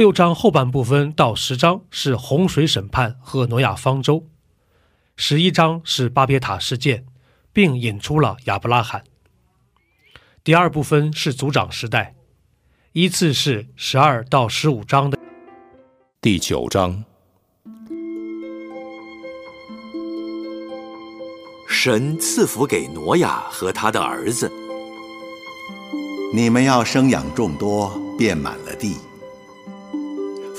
[0.00, 4.24] 六章后半部分到十章是洪水审判和挪亚方舟，
[5.14, 7.04] 十一章是巴别塔事件，
[7.52, 9.04] 并引出了亚伯拉罕。
[10.42, 12.14] 第二部分是族长时代，
[12.92, 15.18] 依次是十二到十五章的
[16.22, 17.04] 第九章。
[21.68, 24.50] 神赐福给挪亚和他的儿子，
[26.34, 28.96] 你们要生养众多，遍满了地。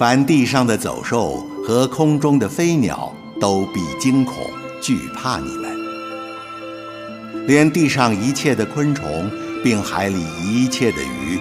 [0.02, 4.50] 凡地上的走兽和空中的飞鸟都必惊恐
[4.82, 9.30] 惧怕你们，连地上一切的昆虫，
[9.64, 11.40] 并海里一切的鱼，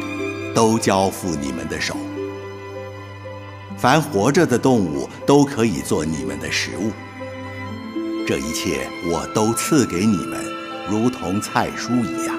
[0.54, 1.96] 都交付你们的手。
[3.78, 6.92] 凡活着的动物都可以做你们的食物。
[8.26, 10.38] 这一切我都赐给你们，
[10.86, 12.38] 如同菜蔬一样。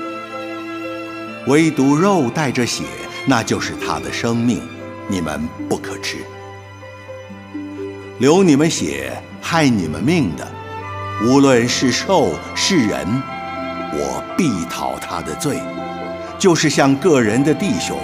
[1.48, 2.84] 唯独肉带着血，
[3.26, 4.62] 那就是它的生命。
[5.12, 6.20] 你们不可吃，
[8.20, 9.12] 流你们血、
[9.42, 10.48] 害你们命的，
[11.26, 13.06] 无论是兽是人，
[13.92, 15.58] 我必讨他的罪；
[16.40, 18.00] 就是像个人的弟兄，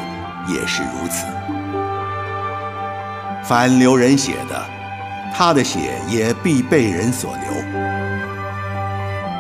[0.50, 1.26] 也是如此。
[3.42, 4.62] 凡流人血的，
[5.34, 5.80] 他的血
[6.10, 7.64] 也必被人所流，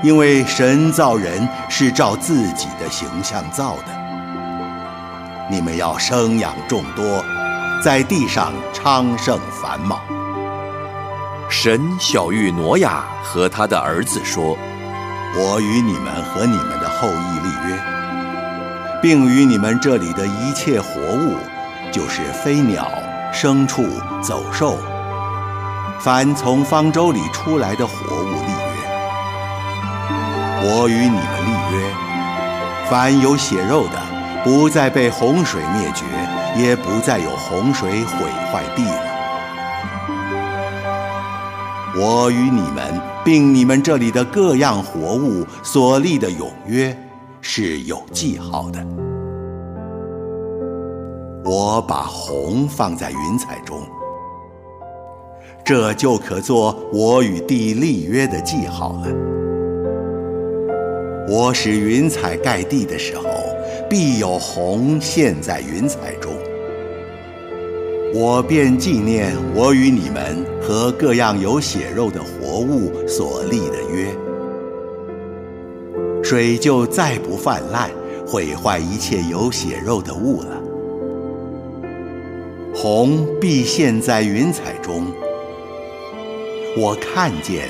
[0.03, 3.87] 因为神造人是照自己的形象造的。
[5.51, 7.21] 你们要生养众多。
[7.81, 10.01] 在地上昌盛繁茂。
[11.49, 14.57] 神小玉挪亚和他的儿子说
[15.37, 17.79] ：“我与你们和你们的后裔立约，
[19.01, 21.35] 并与你们这里的一切活物，
[21.91, 22.91] 就是飞鸟、
[23.31, 23.87] 牲畜、
[24.21, 24.77] 走兽，
[25.99, 28.77] 凡从方舟里出来的活物立约。
[30.63, 31.93] 我与你们立约，
[32.89, 34.01] 凡有血肉的，
[34.43, 36.03] 不再被洪水灭绝。”
[36.57, 39.03] 也不再有洪水毁坏地了。
[41.99, 46.95] 我与你们，并你们这里的各样活物所立的永约，
[47.41, 48.85] 是有记号的。
[51.43, 53.81] 我把红放在云彩中，
[55.63, 59.07] 这就可做我与地立约的记号了。
[61.29, 63.23] 我使云彩盖地的时候，
[63.89, 66.31] 必有红现在云彩中。
[68.19, 74.11] 我便纪念我与你们和各样有血肉的活物所立的约，
[76.23, 77.91] 水就再不泛滥，
[78.25, 80.59] 毁坏一切有血肉的物了。
[82.73, 85.05] 红必现，在云彩中。
[86.75, 87.69] 我看见，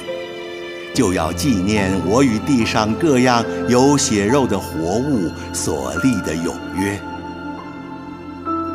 [0.94, 6.98] 就要纪念我与地上各样有血肉的活物所立的永约。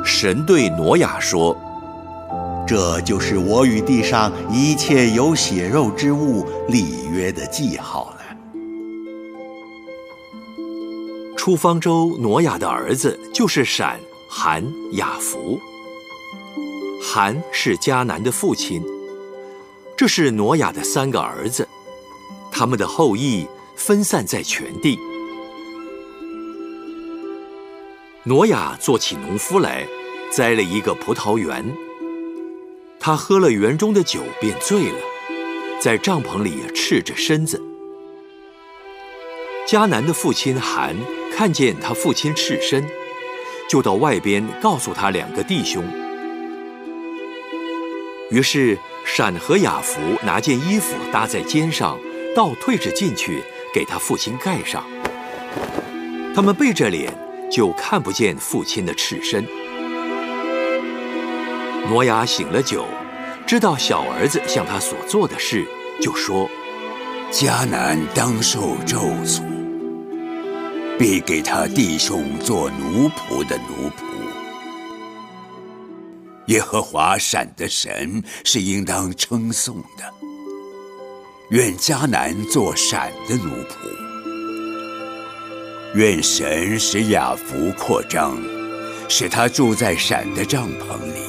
[0.05, 1.57] 神对挪亚说
[2.73, 8.23] ：“这就是我与地上一切有血肉之物立约的记号了。”
[11.37, 15.61] 出方舟，挪亚的儿子就是闪、含、雅弗。
[17.03, 18.83] 含是迦南的父亲，
[19.95, 21.69] 这是挪亚的三个儿子，
[22.51, 24.99] 他们的后裔分散在全地。
[28.25, 29.87] 挪亚做起农夫来。
[30.35, 31.63] 栽了一个葡萄园，
[33.05, 34.99] 他喝了园中的酒，便醉了，
[35.81, 37.61] 在帐篷里赤着身子。
[39.67, 40.97] 迦南的父亲韩
[41.35, 42.89] 看见他父亲赤身，
[43.69, 45.83] 就到外边告诉他两个弟兄。
[48.31, 51.99] 于是闪和雅弗拿件衣服搭在肩上，
[52.37, 53.43] 倒退着进去
[53.75, 54.87] 给他父亲盖上。
[56.37, 57.13] 他们背着脸，
[57.51, 59.45] 就看不见父亲的赤身。
[61.93, 62.87] 挪亚醒了酒，
[63.47, 65.67] 知道小儿子向他所做的事，
[66.01, 66.49] 就说
[67.31, 69.43] ：“迦南当受咒诅，
[70.99, 74.07] 必给他弟兄做奴仆的奴仆。
[76.47, 80.05] 耶和华闪的神是应当称颂的。
[81.51, 83.75] 愿迦南做闪的奴仆。
[85.95, 88.43] 愿神使雅福扩张。”
[89.09, 91.21] 使他住在闪的帐篷里，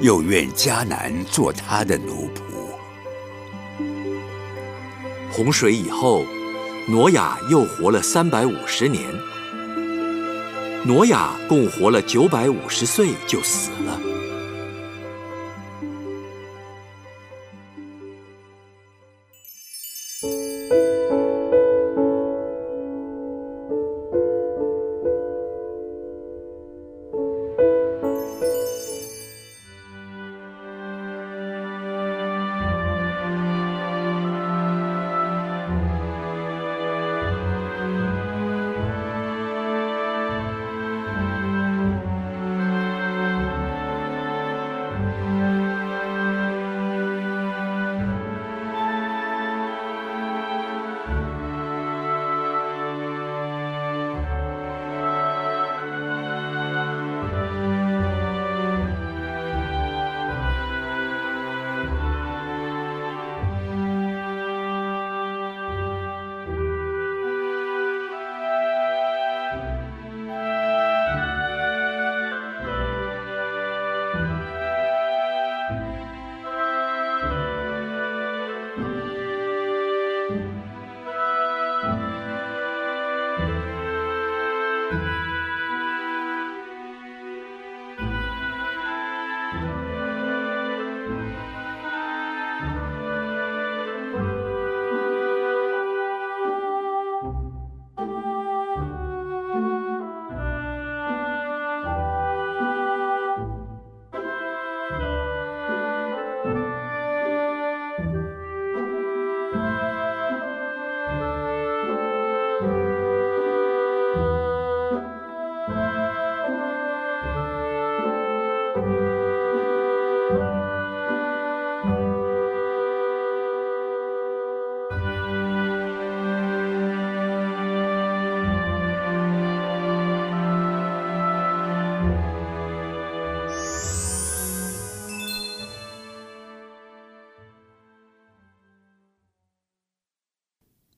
[0.00, 2.40] 又愿迦南做他的奴仆。
[5.32, 6.24] 洪水以后，
[6.88, 9.02] 挪亚又活了三百五十年。
[10.84, 14.00] 挪亚共活了九百五十岁就死了。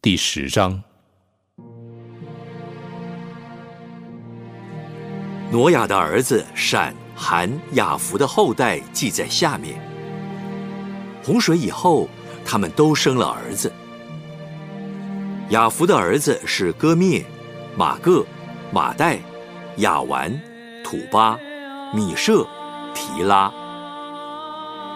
[0.08, 0.82] 第十章，
[5.50, 9.78] 挪亚的儿子闪、含、雅弗的后代记在下面。
[11.22, 12.08] 洪水以后，
[12.43, 13.70] 他们都生了儿子。
[15.50, 17.22] 雅弗的儿子是哥灭、
[17.76, 18.25] 马各、
[18.72, 19.19] 马代、
[19.76, 20.32] 亚完、
[20.82, 21.38] 土巴、
[21.93, 22.49] 米舍、
[22.94, 23.52] 提拉。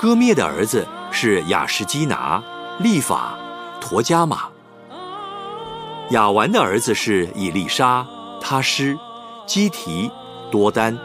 [0.00, 2.42] 哥灭的儿子是雅什基拿、
[2.80, 3.38] 利法、
[3.78, 4.50] 陀加马。
[6.12, 8.06] 亚完的儿子是以利沙、
[8.38, 8.98] 他施、
[9.46, 10.10] 基提、
[10.50, 10.96] 多丹。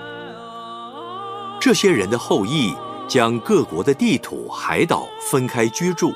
[1.61, 2.75] 这些人的后裔
[3.07, 6.13] 将各国的地土、海岛分开居住，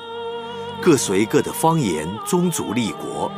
[0.80, 3.32] 各随各的方言、宗族立国。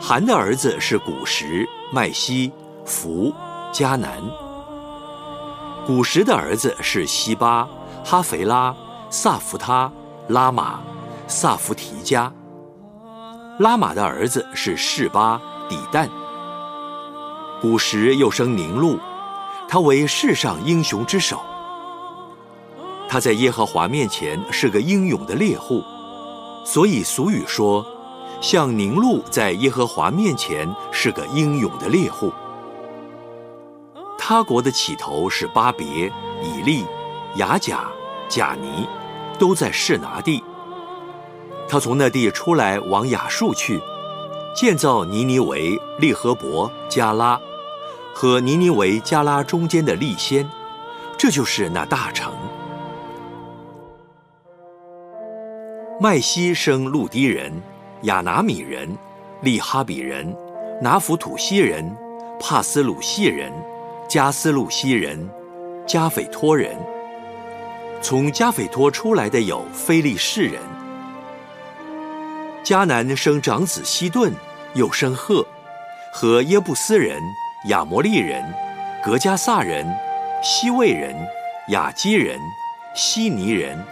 [0.00, 2.50] 韩的儿子是古时、麦西、
[2.84, 3.32] 福、
[3.72, 4.20] 迦南。
[5.86, 7.68] 古时的儿子是西巴、
[8.04, 8.74] 哈肥拉、
[9.10, 9.90] 萨福他、
[10.26, 10.80] 拉玛、
[11.28, 12.32] 萨福提加。
[13.58, 16.08] 拉玛的儿子是示巴、底旦。
[17.60, 19.00] 古时又生宁禄，
[19.68, 21.40] 他为世上英雄之首。
[23.08, 25.82] 他在耶和华面前是个英勇的猎户，
[26.64, 27.84] 所以俗语说
[28.40, 32.32] ：“像宁禄在耶和华面前是个英勇的猎户。”
[34.16, 36.12] 他国的起头是巴别、
[36.42, 36.84] 以利、
[37.36, 37.88] 雅甲、
[38.28, 38.86] 贾尼，
[39.36, 40.44] 都在示拿地。
[41.68, 43.78] 他从那地出来，往亚述去，
[44.56, 47.38] 建造尼尼维、利和伯、加拉，
[48.14, 50.48] 和尼尼维、加拉中间的利先，
[51.18, 52.32] 这就是那大城。
[56.00, 57.52] 麦西生路低人、
[58.02, 58.88] 亚拿米人、
[59.42, 60.34] 利哈比人、
[60.80, 61.94] 拿弗土西人、
[62.40, 63.52] 帕斯鲁西人、
[64.08, 65.28] 加斯路西人、
[65.86, 66.74] 加斐托人。
[68.00, 70.77] 从加斐托出来的有菲利士人。
[72.68, 74.30] 迦南生长子希顿，
[74.74, 75.42] 又生赫，
[76.12, 77.18] 和耶布斯人、
[77.68, 78.44] 亚摩利人、
[79.02, 79.86] 格加萨人、
[80.42, 81.16] 西魏人、
[81.68, 82.38] 雅基人、
[82.94, 83.82] 希尼人、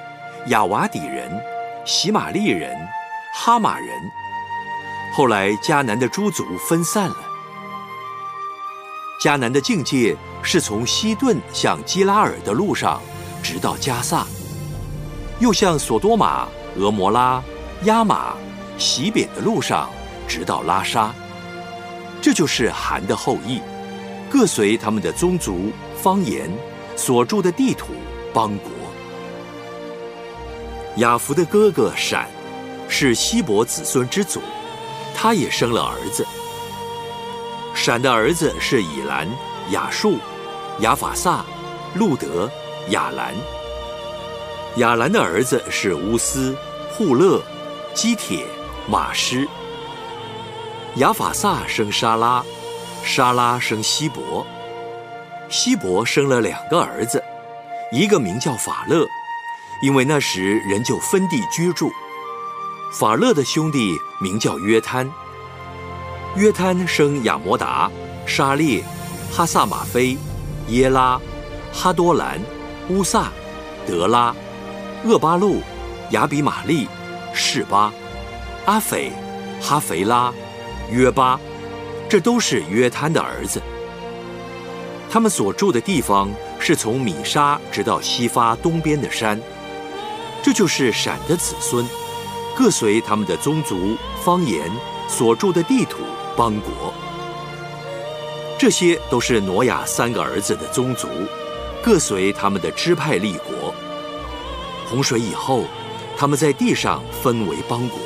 [0.49, 1.43] 亚瓦底人、
[1.87, 2.77] 喜玛利人、
[3.35, 3.89] 哈马人。
[5.17, 7.17] 后来迦南的诸族分散了。
[9.25, 13.01] 迦南的境界是从西顿向基拉尔的路上，
[13.43, 14.27] 直到加萨，
[15.41, 17.43] 又向索多玛、俄摩拉、
[17.85, 18.35] 亚玛。
[18.79, 19.91] 西边的路上，
[20.29, 21.13] 直到拉沙，
[22.21, 23.61] 这就是韩的后裔。
[24.29, 26.51] 各随他们的宗族、方言、
[26.97, 27.95] 所住的地土、
[28.35, 28.71] 邦国。
[30.97, 32.27] 雅福的哥哥闪，
[32.89, 34.41] 是希伯子孙之祖，
[35.15, 36.27] 他也生了儿子。
[37.75, 39.29] 闪的儿子是以兰、
[39.71, 40.19] 雅述、
[40.81, 41.45] 雅法萨、
[41.95, 42.51] 路德、
[42.89, 43.35] 雅兰。
[44.77, 46.57] 雅兰的儿子是乌斯、
[46.91, 47.41] 户勒、
[47.95, 48.47] 基铁、
[48.89, 49.49] 马师。
[50.97, 52.45] 雅法萨生沙拉，
[53.03, 54.47] 沙拉生希伯。
[55.49, 57.23] 希伯生了两个儿子，
[57.91, 59.05] 一个名叫法勒。
[59.83, 61.91] 因为那时人就分地居住。
[62.93, 65.11] 法勒的兄弟名叫约滩。
[66.37, 67.91] 约滩生亚摩达、
[68.25, 68.83] 沙列、
[69.33, 70.17] 哈萨马菲、
[70.69, 71.21] 耶拉、
[71.73, 72.41] 哈多兰、
[72.89, 73.33] 乌萨、
[73.87, 74.35] 德拉、
[75.05, 75.61] 厄巴路、
[76.11, 76.89] 亚比玛利、
[77.35, 77.93] 示巴、
[78.67, 79.13] 阿斐、
[79.63, 80.33] 哈肥拉、
[80.91, 81.39] 约巴，
[82.09, 83.63] 这都是约滩的儿子。
[85.09, 89.41] 他们所住的地方是从米沙直到西发东边的山。
[90.43, 91.87] 这就是闪的子孙，
[92.57, 94.69] 各随他们的宗族、方言、
[95.09, 95.99] 所住的地土、
[96.37, 96.93] 邦国。
[98.59, 101.07] 这些都是挪亚三个儿子的宗族，
[101.85, 103.73] 各随他们的支派立国。
[104.89, 105.63] 洪水以后，
[106.17, 107.99] 他们在地上分为邦国。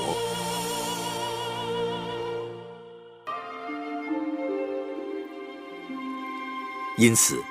[7.00, 7.42] 因此，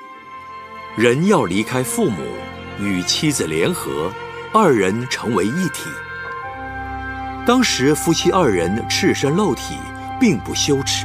[0.96, 2.22] 人要离开父母，
[2.78, 4.12] 与妻子联合。
[4.52, 5.88] 二人成为一体。
[7.46, 9.76] 当时夫妻二人赤身露体，
[10.20, 11.04] 并不羞耻。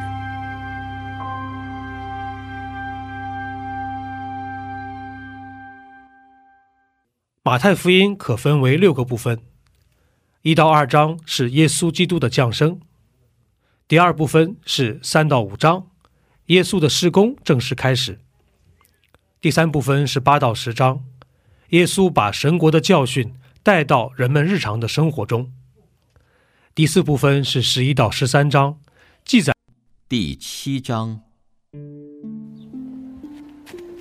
[7.43, 9.39] 马太福音可分为六个部分，
[10.41, 12.79] 一到二章是耶稣基督的降生，
[13.87, 15.87] 第二部分是三到五章，
[16.47, 18.19] 耶稣的施工正式开始，
[19.45, 21.03] 第三部分是八到十章。
[21.69, 25.51] 耶稣把神国的教训带到人们日常的生活中。
[26.73, 28.79] 第四部分是十一到十三章，
[29.23, 29.53] 记载
[30.09, 31.21] 第七章。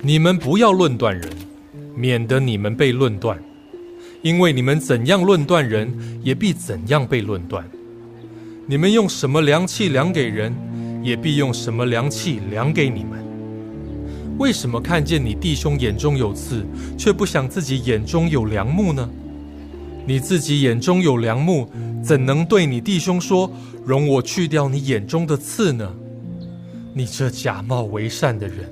[0.01, 1.31] 你们不要论断人，
[1.95, 3.39] 免得你们被论断，
[4.23, 7.69] 因为你们怎样论断人，也必怎样被论断。
[8.65, 10.51] 你们用什么量器量给人，
[11.03, 13.23] 也必用什么量器量给你们。
[14.37, 16.65] 为什么看见你弟兄眼中有刺，
[16.97, 19.09] 却不想自己眼中有梁木呢？
[20.05, 21.69] 你自己眼中有梁木，
[22.03, 23.49] 怎能对你弟兄说
[23.85, 25.89] ：“容我去掉你眼中的刺呢？”
[26.93, 28.69] 你这假冒为善的人，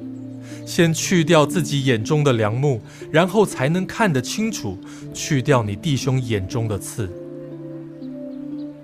[0.66, 4.78] 先去掉自己眼中的梁木，然后才能看得清楚，
[5.14, 7.10] 去掉你弟兄眼中的刺。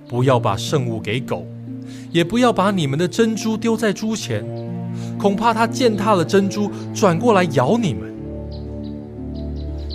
[0.07, 1.45] 不要把圣物给狗，
[2.11, 4.43] 也不要把你们的珍珠丢在猪前。
[5.19, 8.09] 恐怕他践踏了珍珠，转过来咬你们。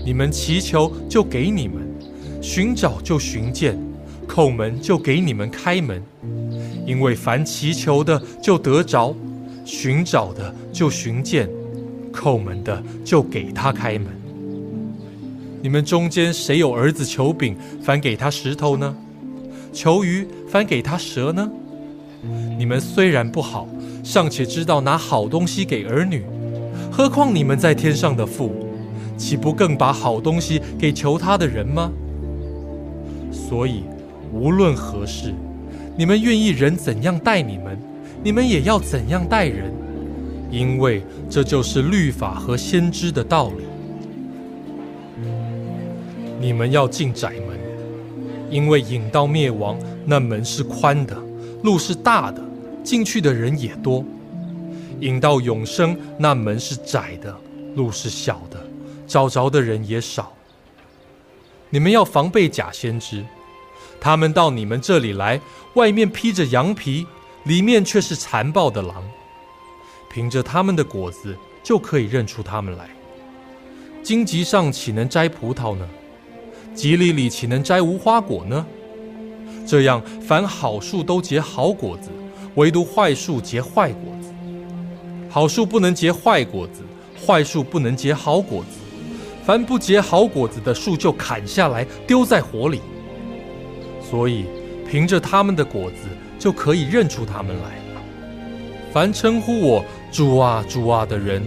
[0.05, 1.83] 你们祈求就给你们，
[2.43, 3.75] 寻找就寻见，
[4.29, 6.03] 叩门就给你们开门。
[6.87, 9.17] 因为凡祈求的就得着，
[9.65, 11.49] 寻找的就寻见，
[12.13, 14.09] 叩门的就给他开门。
[15.63, 18.95] 你们中间谁有儿子求饼，反给他石头呢？
[19.73, 21.51] 求鱼，反给他蛇呢？
[22.57, 23.69] 你们虽然不好。
[24.05, 26.23] 尚且知道拿好东西给儿女，
[26.93, 28.53] 何况你们在天上的父，
[29.17, 31.91] 岂不更把好东西给求他的人吗？
[33.33, 33.85] 所以，
[34.31, 35.33] 无论何事，
[35.97, 37.79] 你们愿意人怎样待你们，
[38.23, 39.73] 你们也要怎样待人，
[40.51, 43.65] 因为这就是律法和先知的道理。
[46.39, 47.59] 你们要进窄门，
[48.51, 51.17] 因为引到灭亡那门是宽的，
[51.63, 52.44] 路是大的。
[52.85, 54.05] 进去的人也多，
[55.01, 57.35] 引到永生那门是窄的，
[57.75, 58.63] 路是小的，
[59.07, 60.33] 找着的人也少。
[61.71, 63.25] 你们要防备假先知，
[63.99, 65.41] 他们到你们这里来，
[65.75, 67.07] 外面披着羊皮，
[67.45, 69.03] 里面却是残暴的狼。
[70.11, 72.89] 凭着他们的果子就可以认出他们来。
[74.03, 75.89] 荆棘上岂能摘葡萄呢？
[76.75, 78.65] 吉里里岂能摘无花果呢？
[79.67, 82.11] 这样，凡好树都结好果子。
[82.57, 84.29] 唯独坏树结坏果子，
[85.29, 86.83] 好树不能结坏果子，
[87.27, 88.79] 坏树不能结好果子。
[89.45, 92.81] 凡不结好果子的树，就砍下来丢在火里。
[94.01, 94.47] 所以，
[94.89, 96.07] 凭着他们的果子，
[96.39, 97.79] 就可以认出他们来。
[98.93, 101.43] 凡称呼我主啊主啊的人，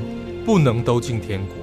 [0.46, 1.56] 不能都进天国；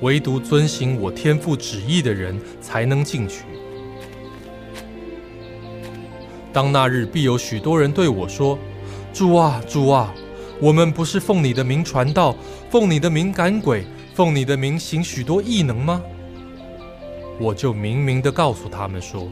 [0.00, 3.44] 唯独遵行我天父旨意的人，才能进去。
[6.52, 8.58] 当那日必有许多人对我说
[9.12, 10.12] ：“主啊，主啊，
[10.60, 12.34] 我们不是奉你的名传道，
[12.70, 16.02] 奉你的名赶鬼，奉你的名行许多异能吗？”
[17.38, 19.28] 我就明明的告诉他们说：“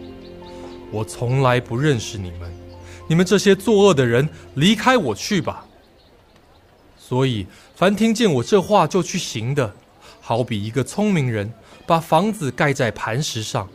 [0.92, 2.52] 我从来不认识你们，
[3.08, 5.66] 你们这些作恶的人，离开我去吧。”
[6.98, 9.74] 所以，凡听见我这话就去行的，
[10.20, 11.52] 好比一个聪明人
[11.86, 13.68] 把房子盖在磐石上，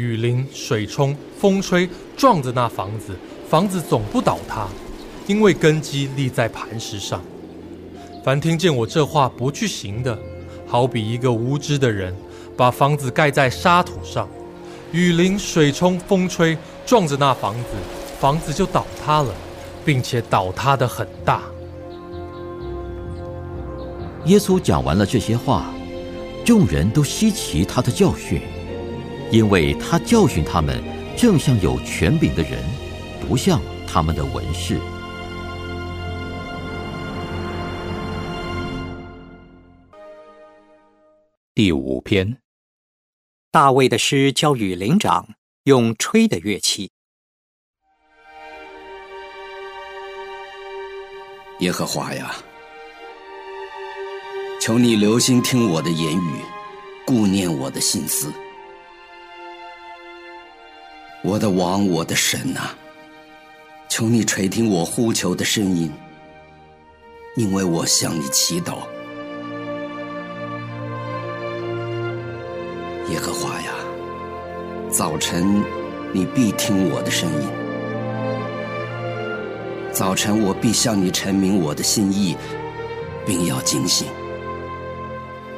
[0.00, 3.14] 雨淋、水冲、风吹，撞着那房子，
[3.46, 4.66] 房子总不倒塌，
[5.26, 7.20] 因为根基立在磐石上。
[8.24, 10.18] 凡听见我这话不去行的，
[10.66, 12.16] 好比一个无知的人
[12.56, 14.26] 把房子盖在沙土上，
[14.90, 17.68] 雨淋、水冲、风吹，撞着那房子，
[18.18, 19.34] 房子就倒塌了，
[19.84, 21.42] 并且倒塌的很大。
[24.24, 25.66] 耶稣讲完了这些话，
[26.42, 28.40] 众人都稀奇他的教训，
[29.32, 30.82] 因为他教训他们，
[31.16, 32.64] 正像有权柄的人，
[33.20, 34.80] 不像他们的文士。
[41.54, 42.38] 第五篇，
[43.52, 45.28] 大卫的诗交与灵长，
[45.62, 46.90] 用吹的乐器。
[51.60, 52.34] 耶和华呀！
[54.60, 56.40] 求你留心听我的言语，
[57.06, 58.32] 顾念我的心思。
[61.22, 62.70] 我的王，我的神呐，
[63.90, 65.92] 求你垂听我呼求的声音，
[67.36, 68.78] 因为我向你祈祷。
[73.10, 73.70] 耶和华呀，
[74.90, 75.62] 早晨
[76.10, 77.48] 你必听我的声音，
[79.92, 82.34] 早晨我必向你陈明我的心意，
[83.26, 84.08] 并要警醒。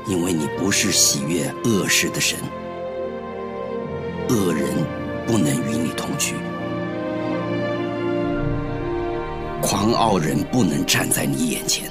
[0.08, 2.36] 因为你不是喜悦恶事的神，
[4.28, 4.81] 恶人
[5.32, 6.34] 不能与你同居，
[9.62, 11.90] 狂傲人不能站在你眼前。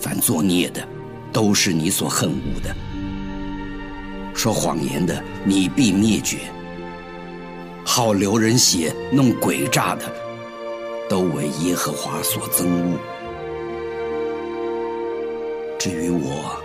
[0.00, 0.84] 凡作孽的，
[1.32, 2.74] 都是你所恨恶的；
[4.34, 6.38] 说谎言的，你必灭绝；
[7.84, 10.12] 好流人血、弄诡诈的，
[11.08, 12.98] 都为耶和华所憎恶。
[15.78, 16.60] 至于我，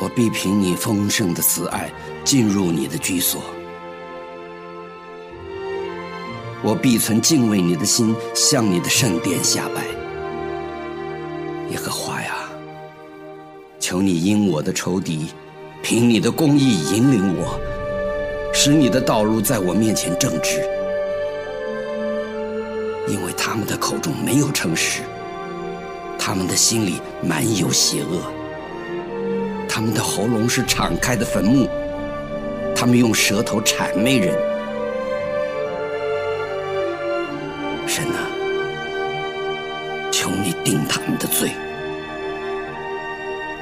[0.00, 1.90] 我必凭你丰盛的慈爱
[2.22, 3.42] 进入你的居所，
[6.62, 9.82] 我必存敬畏你的心向你的圣殿下拜。
[11.70, 12.34] 耶和华呀，
[13.78, 15.28] 求你因我的仇敌，
[15.82, 17.58] 凭你的公义引领我，
[18.52, 20.60] 使你的道路在我面前正直，
[23.08, 25.00] 因为他们的口中没有诚实，
[26.18, 28.20] 他们的心里满有邪恶。
[29.66, 31.66] 他们的喉咙是敞开的坟墓，
[32.76, 34.49] 他们用舌头谄媚人。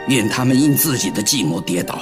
[0.09, 1.99] 愿他们因自己的计谋跌倒，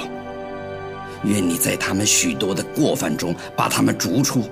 [1.23, 4.43] 愿你在他们许多的过犯中把他们逐出，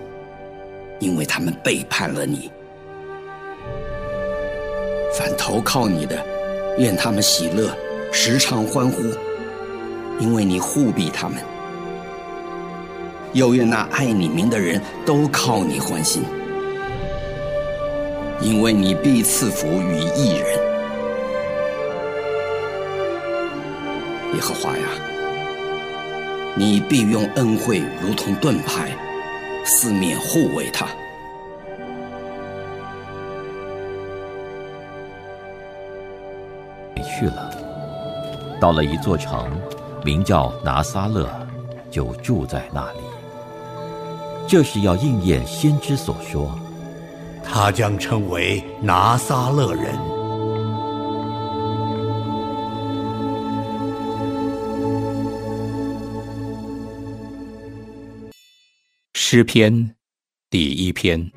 [1.00, 2.52] 因为他们背叛了你。
[5.18, 6.22] 反投靠你的，
[6.78, 7.74] 愿他们喜乐，
[8.12, 9.04] 时常欢呼。
[10.18, 11.38] 因为你护庇他们，
[13.34, 16.24] 又愿那爱你名的人都靠你欢心，
[18.42, 20.65] 因为你必赐福于一人。
[24.36, 24.84] 耶和华呀，
[26.56, 28.92] 你必用恩惠如同盾牌，
[29.64, 30.86] 四面护卫他。
[37.18, 37.50] 去了，
[38.60, 39.50] 到了一座城。
[40.04, 41.28] 名叫拿撒勒，
[41.90, 43.00] 就住在那里。
[44.48, 46.54] 这是要应验先知所说，
[47.44, 50.15] 他将成为拿撒勒人。
[59.28, 59.96] 诗篇
[60.52, 61.32] 第一篇：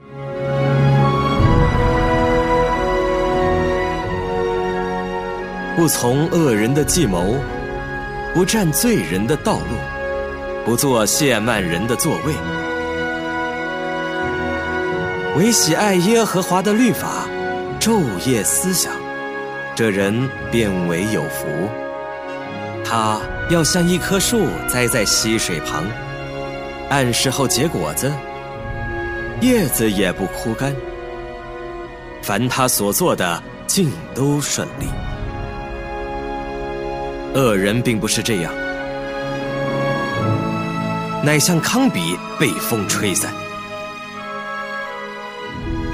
[5.74, 7.34] 不从恶人的计谋。
[8.34, 9.76] 不占罪人的道路，
[10.66, 12.34] 不做亵慢人的座位，
[15.38, 17.26] 唯喜爱耶和华的律法，
[17.80, 18.92] 昼夜思想，
[19.74, 21.46] 这人便为有福。
[22.84, 25.84] 他要像一棵树栽在溪水旁，
[26.90, 28.12] 按时候结果子，
[29.42, 30.74] 叶子也不枯干。
[32.22, 34.86] 凡他所做的，尽都顺利。
[37.34, 38.52] 恶人并不是这样，
[41.22, 43.30] 乃像糠秕被风吹散。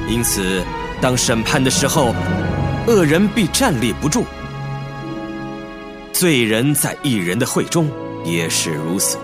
[0.08, 0.62] 因此，
[1.00, 2.14] 当审判的时候，
[2.86, 4.24] 恶人必站立不住。
[6.12, 7.90] 罪人在一人的会中
[8.24, 9.18] 也是如此，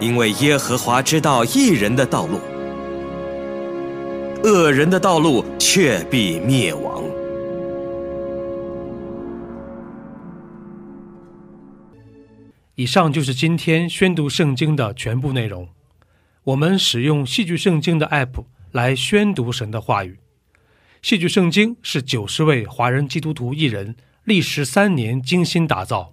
[0.00, 2.38] 因为耶和华知道一人的道路，
[4.44, 7.02] 恶人的道路却必灭亡。
[12.76, 15.68] 以上就是今天宣读圣经的全部内容。
[16.44, 20.20] 我们使用戏剧圣经的 App 来宣读神的话语。
[21.02, 26.12] 戏剧圣经是九十位华人基督徒艺人历时三年精心打造，